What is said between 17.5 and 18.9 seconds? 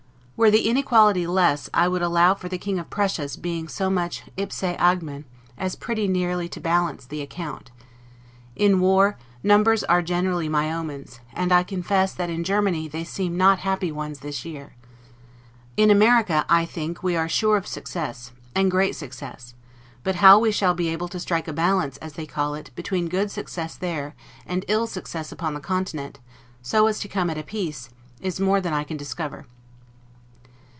of success, and